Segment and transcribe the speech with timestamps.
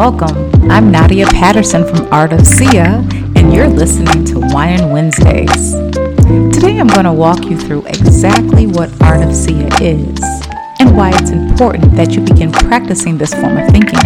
[0.00, 0.70] welcome.
[0.70, 3.06] I'm Nadia Patterson from Art of Sia,
[3.36, 5.74] and you're listening to Wine Wednesdays.
[6.54, 10.18] Today I'm going to walk you through exactly what Art of Sia is
[10.80, 13.98] and why it's important that you begin practicing this form of thinking.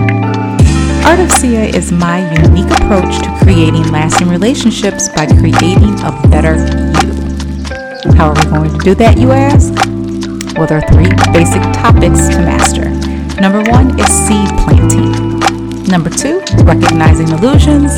[1.07, 6.57] Art of Sia is my unique approach to creating lasting relationships by creating a better
[7.07, 8.13] you.
[8.15, 9.73] How are we going to do that, you ask?
[10.59, 12.91] Well, there are three basic topics to master.
[13.41, 15.24] Number one is seed planting.
[15.89, 17.93] Number two, recognizing illusions.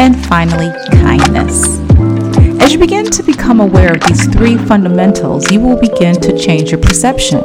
[0.00, 1.78] And finally, kindness.
[2.60, 6.70] As you begin to become aware of these three fundamentals, you will begin to change
[6.70, 7.42] your perception.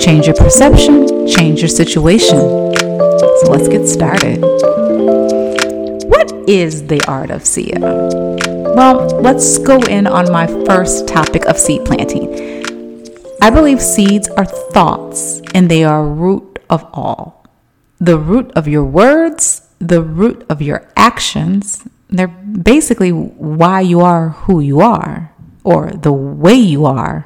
[0.00, 2.38] Change your perception, change your situation.
[2.38, 4.40] So let's get started.
[6.08, 7.78] What is the art of Sia?
[7.80, 12.62] Well, let's go in on my first topic of seed planting.
[13.40, 17.43] I believe seeds are thoughts and they are root of all.
[18.04, 24.28] The root of your words, the root of your actions, they're basically why you are
[24.44, 27.24] who you are or the way you are.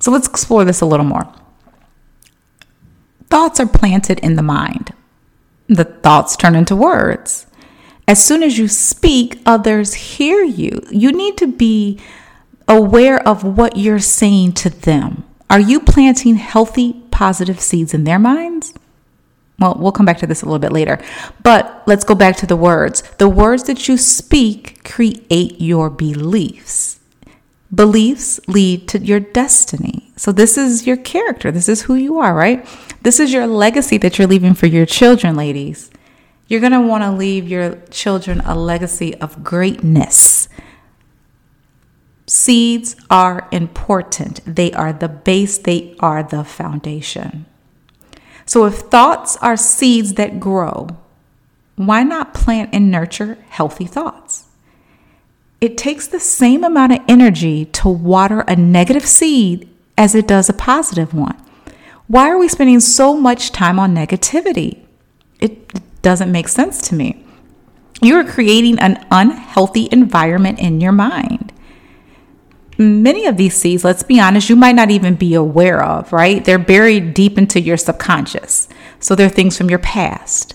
[0.00, 1.32] So let's explore this a little more.
[3.30, 4.92] Thoughts are planted in the mind.
[5.66, 7.46] The thoughts turn into words.
[8.06, 10.82] As soon as you speak, others hear you.
[10.90, 11.98] You need to be
[12.68, 15.24] aware of what you're saying to them.
[15.48, 18.74] Are you planting healthy, positive seeds in their minds?
[19.58, 20.98] Well, we'll come back to this a little bit later.
[21.42, 23.02] But let's go back to the words.
[23.18, 27.00] The words that you speak create your beliefs.
[27.72, 30.12] Beliefs lead to your destiny.
[30.16, 31.50] So, this is your character.
[31.50, 32.66] This is who you are, right?
[33.02, 35.90] This is your legacy that you're leaving for your children, ladies.
[36.46, 40.48] You're going to want to leave your children a legacy of greatness.
[42.26, 44.40] Seeds are important.
[44.46, 47.46] They are the base, they are the foundation.
[48.46, 50.88] So, if thoughts are seeds that grow,
[51.76, 54.46] why not plant and nurture healthy thoughts?
[55.60, 60.48] It takes the same amount of energy to water a negative seed as it does
[60.48, 61.40] a positive one.
[62.06, 64.84] Why are we spending so much time on negativity?
[65.40, 67.24] It doesn't make sense to me.
[68.02, 71.53] You're creating an unhealthy environment in your mind
[72.78, 76.44] many of these seeds, let's be honest, you might not even be aware of, right?
[76.44, 78.68] They're buried deep into your subconscious.
[79.00, 80.54] So they're things from your past,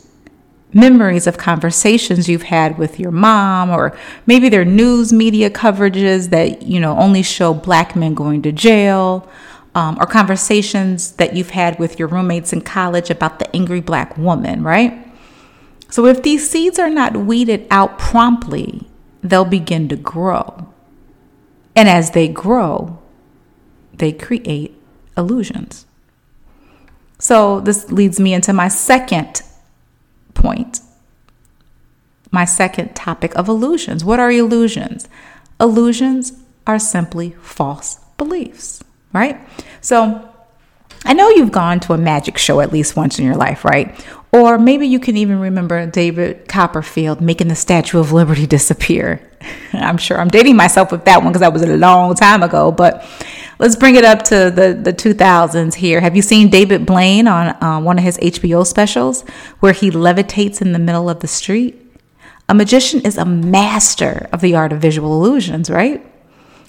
[0.73, 6.63] memories of conversations you've had with your mom, or maybe they're news media coverages that,
[6.63, 9.27] you know, only show black men going to jail.
[9.75, 14.17] Um, or conversations that you've had with your roommates in college about the angry black
[14.17, 15.07] woman, right?
[15.91, 18.87] So, if these seeds are not weeded out promptly,
[19.21, 20.67] they'll begin to grow.
[21.75, 22.99] And as they grow,
[23.93, 24.75] they create
[25.17, 25.85] illusions.
[27.19, 29.41] So, this leads me into my second
[30.33, 30.79] point,
[32.31, 34.05] my second topic of illusions.
[34.05, 35.09] What are illusions?
[35.59, 36.33] Illusions
[36.65, 39.37] are simply false beliefs, right?
[39.81, 40.29] So,
[41.05, 43.93] I know you've gone to a magic show at least once in your life, right?
[44.31, 49.21] Or maybe you can even remember David Copperfield making the Statue of Liberty disappear.
[49.73, 52.71] I'm sure I'm dating myself with that one because that was a long time ago,
[52.71, 53.05] but
[53.57, 55.99] let's bring it up to the, the 2000s here.
[55.99, 59.23] Have you seen David Blaine on uh, one of his HBO specials
[59.61, 61.75] where he levitates in the middle of the street?
[62.47, 66.05] A magician is a master of the art of visual illusions, right?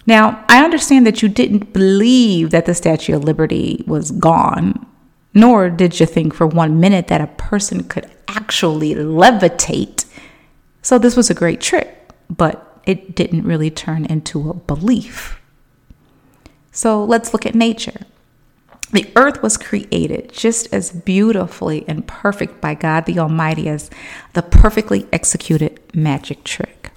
[0.06, 4.87] Now, I understand that you didn't believe that the Statue of Liberty was gone,
[5.32, 10.04] nor did you think for one minute that a person could actually levitate.
[10.82, 15.40] So, this was a great trick, but it didn't really turn into a belief.
[16.72, 18.06] So, let's look at nature.
[18.92, 23.88] The earth was created just as beautifully and perfect by God the Almighty as
[24.32, 26.90] the perfectly executed magic trick.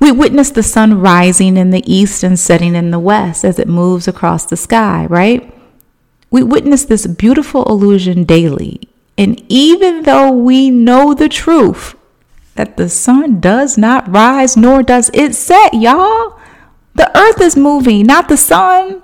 [0.00, 3.66] We witness the sun rising in the east and setting in the west as it
[3.66, 5.54] moves across the sky, right?
[6.30, 8.88] We witness this beautiful illusion daily.
[9.16, 11.96] And even though we know the truth
[12.54, 16.38] that the sun does not rise nor does it set, y'all,
[16.94, 19.02] the earth is moving, not the sun.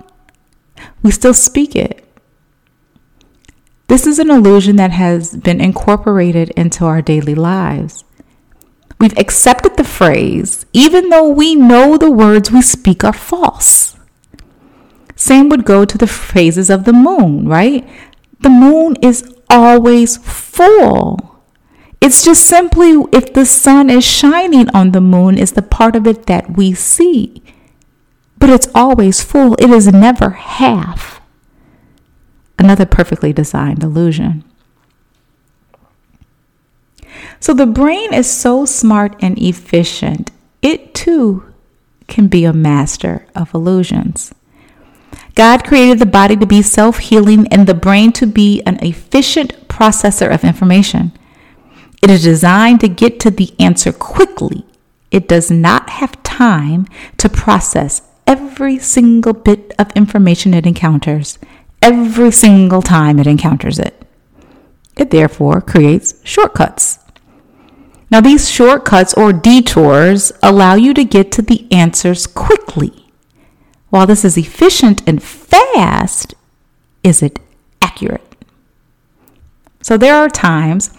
[1.01, 2.05] We still speak it.
[3.87, 8.03] This is an illusion that has been incorporated into our daily lives.
[8.99, 13.94] We've accepted the phrase, even though we know the words we speak are false.
[15.15, 17.87] Same would go to the phases of the moon, right?
[18.41, 21.39] The moon is always full.
[22.01, 26.05] It's just simply if the sun is shining on the moon, is the part of
[26.05, 27.41] it that we see.
[28.37, 31.21] But it's always full, it is never half.
[32.59, 34.43] Another perfectly designed illusion.
[37.39, 41.53] So the brain is so smart and efficient, it too
[42.07, 44.33] can be a master of illusions.
[45.35, 49.67] God created the body to be self healing and the brain to be an efficient
[49.67, 51.11] processor of information.
[52.01, 54.65] It is designed to get to the answer quickly.
[55.11, 56.87] It does not have time
[57.17, 61.37] to process every single bit of information it encounters,
[61.81, 64.05] every single time it encounters it.
[64.97, 66.99] It therefore creates shortcuts.
[68.09, 73.04] Now, these shortcuts or detours allow you to get to the answers quickly.
[73.89, 76.33] While this is efficient and fast,
[77.03, 77.39] is it
[77.81, 78.35] accurate?
[79.81, 80.91] So, there are times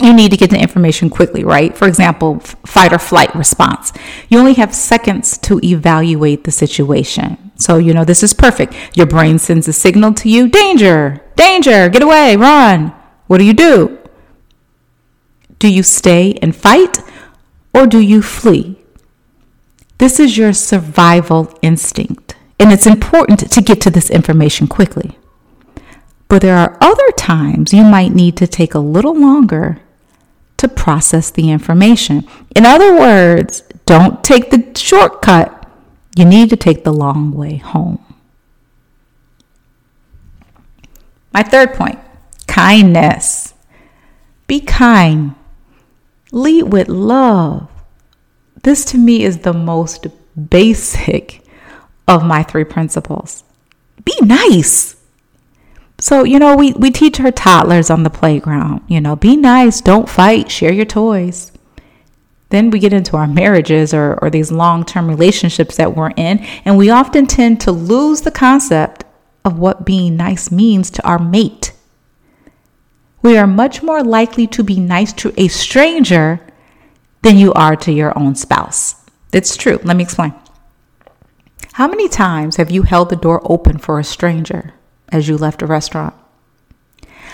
[0.00, 1.76] you need to get the information quickly, right?
[1.76, 3.92] For example, fight or flight response.
[4.28, 7.50] You only have seconds to evaluate the situation.
[7.56, 8.74] So, you know, this is perfect.
[8.94, 12.92] Your brain sends a signal to you danger, danger, get away, run.
[13.26, 13.98] What do you do?
[15.58, 16.98] Do you stay and fight
[17.72, 18.84] or do you flee?
[19.98, 25.18] This is your survival instinct, and it's important to get to this information quickly.
[26.28, 29.80] But there are other times you might need to take a little longer
[30.56, 32.26] to process the information.
[32.54, 35.68] In other words, don't take the shortcut.
[36.16, 38.02] You need to take the long way home.
[41.32, 41.98] My third point
[42.46, 43.52] kindness.
[44.46, 45.34] Be kind.
[46.32, 47.68] Lead with love.
[48.66, 50.08] This to me is the most
[50.50, 51.40] basic
[52.08, 53.44] of my three principles.
[54.04, 54.96] Be nice.
[56.00, 59.80] So, you know, we, we teach our toddlers on the playground, you know, be nice,
[59.80, 61.52] don't fight, share your toys.
[62.48, 66.40] Then we get into our marriages or, or these long term relationships that we're in,
[66.64, 69.04] and we often tend to lose the concept
[69.44, 71.72] of what being nice means to our mate.
[73.22, 76.40] We are much more likely to be nice to a stranger
[77.26, 79.04] than you are to your own spouse.
[79.32, 79.80] It's true.
[79.82, 80.32] Let me explain.
[81.72, 84.74] How many times have you held the door open for a stranger?
[85.10, 86.14] as you left a restaurant?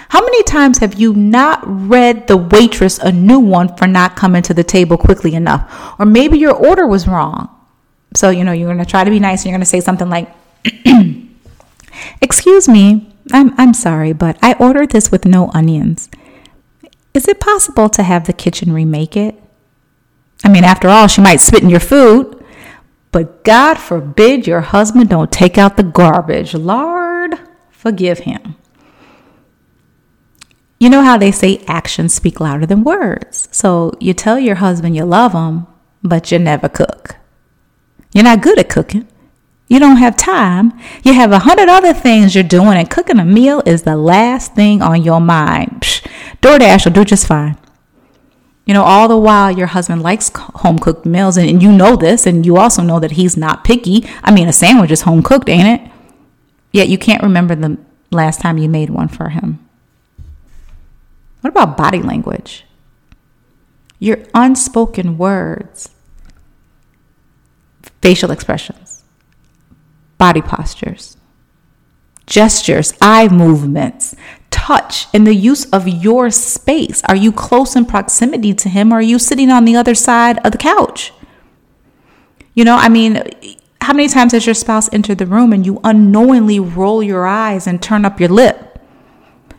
[0.08, 4.42] How many times have you not read the waitress a new one for not coming
[4.42, 5.94] to the table quickly enough?
[5.98, 7.48] Or maybe your order was wrong.
[8.14, 9.80] So, you know, you're going to try to be nice and you're going to say
[9.80, 10.30] something like,
[12.20, 16.10] Excuse me, I'm, I'm sorry, but I ordered this with no onions.
[17.14, 19.41] Is it possible to have the kitchen remake it?
[20.44, 22.44] I mean, after all, she might spit in your food,
[23.10, 26.54] but God forbid your husband don't take out the garbage.
[26.54, 27.38] Lord,
[27.70, 28.56] forgive him.
[30.78, 33.48] You know how they say actions speak louder than words.
[33.52, 35.68] So you tell your husband you love him,
[36.02, 37.16] but you never cook.
[38.12, 39.06] You're not good at cooking.
[39.68, 40.78] You don't have time.
[41.04, 44.54] You have a hundred other things you're doing, and cooking a meal is the last
[44.54, 45.82] thing on your mind.
[45.82, 46.06] Psh,
[46.42, 47.56] DoorDash will do just fine.
[48.64, 52.26] You know, all the while your husband likes home cooked meals, and, you know this,
[52.26, 54.04] and you also know that he's not picky.
[54.22, 55.90] I mean, a sandwich is home cooked, ain't it?
[56.72, 57.76] Yet you can't remember the
[58.10, 59.58] last time you made one for him.
[61.40, 62.64] What about body language?
[63.98, 65.90] Your unspoken words,
[68.00, 69.02] facial expressions,
[70.18, 71.16] body postures,
[72.26, 74.14] gestures, eye movements,
[74.62, 77.02] touch, and the use of your space.
[77.08, 80.38] Are you close in proximity to him or are you sitting on the other side
[80.44, 81.12] of the couch?
[82.54, 83.22] You know, I mean,
[83.80, 87.66] how many times has your spouse entered the room and you unknowingly roll your eyes
[87.66, 88.78] and turn up your lip?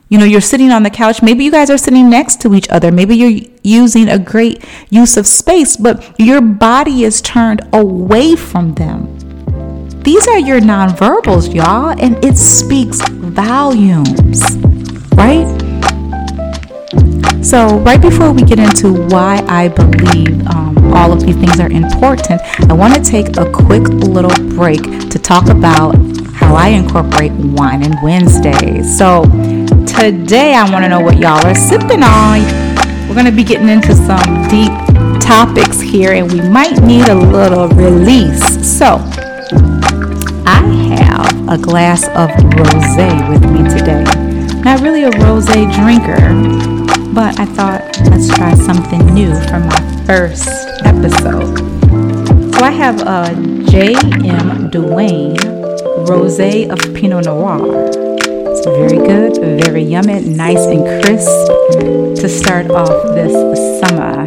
[0.07, 1.21] You know, you're sitting on the couch.
[1.21, 2.89] Maybe you guys are sitting next to each other.
[2.91, 8.75] Maybe you're using a great use of space, but your body is turned away from
[8.75, 9.17] them.
[10.03, 14.55] These are your nonverbals, y'all, and it speaks volumes,
[15.15, 15.63] right?
[17.43, 21.69] So, right before we get into why I believe um, all of these things are
[21.69, 25.95] important, I want to take a quick little break to talk about
[26.33, 28.97] how I incorporate wine and Wednesdays.
[28.97, 29.23] So,
[29.85, 32.41] today I want to know what y'all are sipping on.
[33.07, 34.71] We're going to be getting into some deep
[35.21, 38.41] topics here, and we might need a little release.
[38.65, 38.95] So,
[40.45, 40.63] I
[40.97, 44.22] have a glass of rose with me today.
[44.63, 46.63] Not really a rose drinker
[47.13, 50.47] but I thought let's try something new for my first
[50.83, 51.59] episode.
[52.55, 53.35] So I have a
[53.69, 54.71] J.M.
[54.71, 55.35] Duane
[56.07, 57.59] Rosé of Pinot Noir.
[58.49, 61.29] It's very good, very yummy, nice and crisp
[62.19, 63.31] to start off this
[63.81, 64.25] summer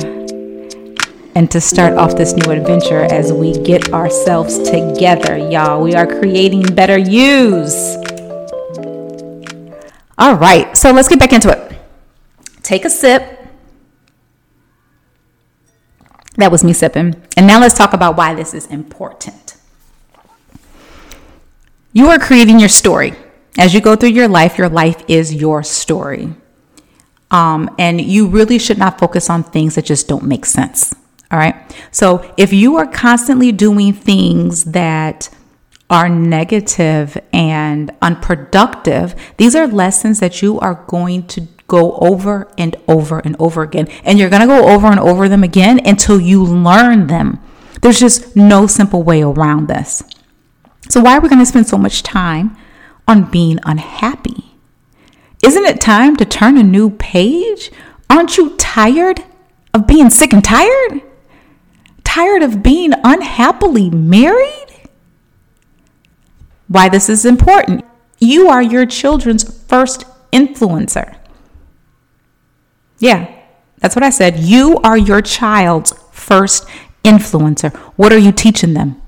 [1.34, 5.82] and to start off this new adventure as we get ourselves together, y'all.
[5.82, 8.05] We are creating better yous.
[10.18, 11.78] All right, so let's get back into it.
[12.62, 13.46] Take a sip.
[16.37, 17.23] That was me sipping.
[17.37, 19.56] And now let's talk about why this is important.
[21.92, 23.14] You are creating your story.
[23.58, 26.35] As you go through your life, your life is your story.
[27.30, 30.94] Um, and you really should not focus on things that just don't make sense.
[31.30, 31.56] All right.
[31.90, 35.30] So if you are constantly doing things that
[35.88, 42.76] are negative and unproductive, these are lessons that you are going to go over and
[42.88, 43.88] over and over again.
[44.04, 47.40] And you're going to go over and over them again until you learn them.
[47.82, 50.02] There's just no simple way around this.
[50.88, 52.56] So, why are we going to spend so much time
[53.06, 54.56] on being unhappy?
[55.44, 57.70] Isn't it time to turn a new page?
[58.08, 59.22] Aren't you tired
[59.74, 61.02] of being sick and tired?
[62.04, 64.65] Tired of being unhappily married?
[66.68, 67.85] Why this is important.
[68.18, 71.16] You are your children's first influencer.
[72.99, 73.32] Yeah,
[73.78, 74.38] that's what I said.
[74.38, 76.66] You are your child's first
[77.04, 77.75] influencer.
[77.96, 79.00] What are you teaching them?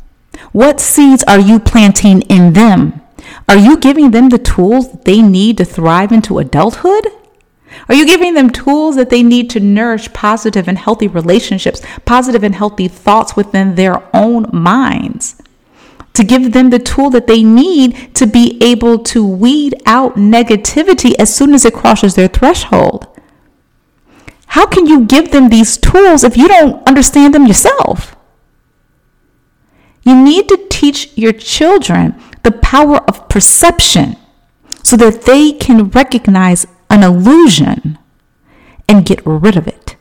[0.52, 3.00] What seeds are you planting in them?
[3.48, 7.06] Are you giving them the tools that they need to thrive into adulthood?
[7.88, 12.42] Are you giving them tools that they need to nourish positive and healthy relationships, positive
[12.42, 15.40] and healthy thoughts within their own minds?
[16.18, 21.14] To give them the tool that they need to be able to weed out negativity
[21.16, 23.06] as soon as it crosses their threshold.
[24.48, 28.16] How can you give them these tools if you don't understand them yourself?
[30.02, 34.16] You need to teach your children the power of perception
[34.82, 37.96] so that they can recognize an illusion
[38.88, 39.94] and get rid of it.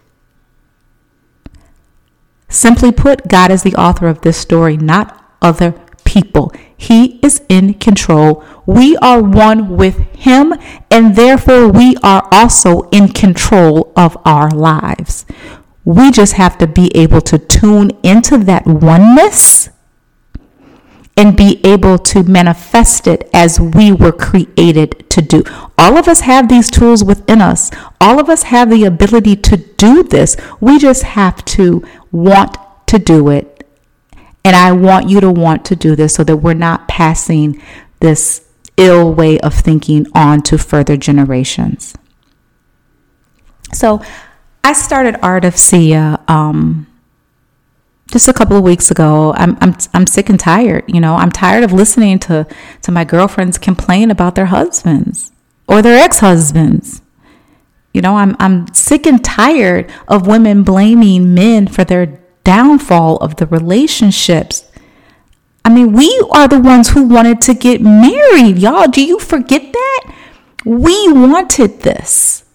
[2.49, 5.75] Simply put, God is the author of this story, not other
[6.17, 6.51] people.
[6.75, 8.43] He is in control.
[8.65, 10.53] We are one with Him,
[10.89, 15.25] and therefore we are also in control of our lives.
[15.85, 19.69] We just have to be able to tune into that oneness
[21.15, 25.43] and be able to manifest it as we were created to do.
[25.77, 27.71] All of us have these tools within us.
[27.99, 30.37] All of us have the ability to do this.
[30.59, 32.57] We just have to want
[32.87, 33.46] to do it
[34.47, 37.61] and I want you to want to do this so that we're not passing
[37.99, 41.93] this ill way of thinking on to further generations.
[43.73, 44.01] So
[44.63, 46.87] I started Art of Sia um,
[48.09, 49.33] just a couple of weeks ago.
[49.35, 50.85] I'm, I'm, I'm sick and tired.
[50.87, 52.47] You know, I'm tired of listening to,
[52.83, 55.33] to my girlfriends complain about their husbands
[55.67, 57.01] or their ex husbands.
[57.93, 63.35] You know, I'm, I'm sick and tired of women blaming men for their downfall of
[63.35, 64.63] the relationships.
[65.65, 68.87] I mean, we are the ones who wanted to get married, y'all.
[68.87, 70.15] Do you forget that?
[70.63, 72.45] We wanted this.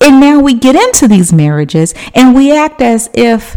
[0.00, 3.56] And now we get into these marriages and we act as if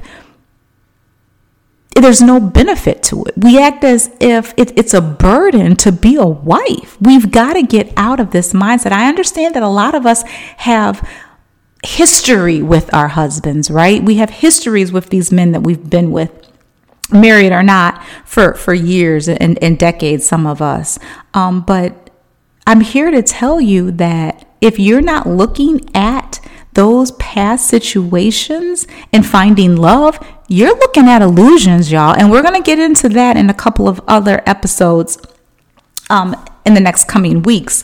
[1.95, 3.33] there's no benefit to it.
[3.35, 7.01] We act as if it, it's a burden to be a wife.
[7.01, 8.91] We've got to get out of this mindset.
[8.91, 10.21] I understand that a lot of us
[10.57, 11.01] have
[11.83, 14.03] history with our husbands, right?
[14.03, 16.31] We have histories with these men that we've been with
[17.11, 20.99] married or not for for years and, and decades some of us.
[21.33, 22.09] Um, but
[22.65, 26.39] i'm here to tell you that if you're not looking at
[26.73, 32.15] those past situations and finding love you're looking at illusions y'all.
[32.15, 35.17] And we're going to get into that in a couple of other episodes
[36.09, 37.83] um, in the next coming weeks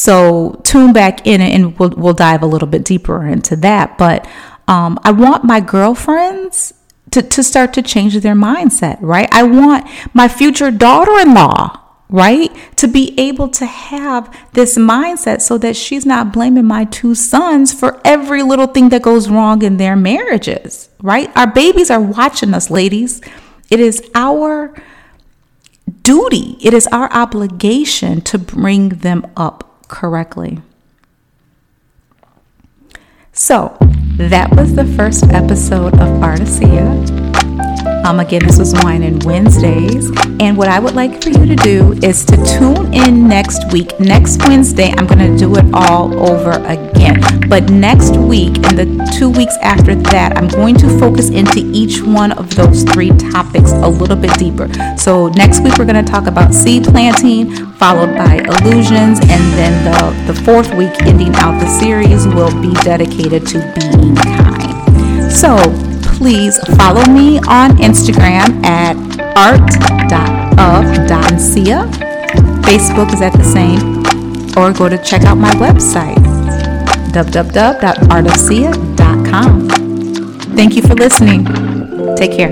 [0.00, 3.98] so tune back in and we'll, we'll dive a little bit deeper into that.
[3.98, 4.26] But
[4.66, 6.72] um, I want my girlfriends
[7.10, 9.28] to, to start to change their mindset, right?
[9.30, 11.78] I want my future daughter in law,
[12.08, 17.14] right, to be able to have this mindset so that she's not blaming my two
[17.14, 21.30] sons for every little thing that goes wrong in their marriages, right?
[21.36, 23.20] Our babies are watching us, ladies.
[23.68, 24.74] It is our
[26.02, 30.58] duty, it is our obligation to bring them up correctly.
[33.32, 33.76] So,
[34.16, 37.99] that was the first episode of Art of Sia.
[38.04, 40.10] Um, again, this was Wine and Wednesdays.
[40.40, 43.98] And what I would like for you to do is to tune in next week.
[44.00, 47.20] Next Wednesday, I'm going to do it all over again.
[47.48, 52.00] But next week and the two weeks after that, I'm going to focus into each
[52.02, 54.68] one of those three topics a little bit deeper.
[54.96, 59.20] So next week, we're going to talk about seed planting, followed by illusions.
[59.20, 64.16] And then the, the fourth week, ending out the series, will be dedicated to being
[64.16, 65.30] kind.
[65.30, 65.56] So,
[66.20, 68.94] please follow me on Instagram at
[69.38, 69.78] art.of.sia.
[72.68, 74.00] Facebook is at the same,
[74.58, 76.18] or go to check out my website,
[77.14, 79.68] www.artofsia.com.
[80.54, 81.46] Thank you for listening.
[82.16, 82.50] Take care.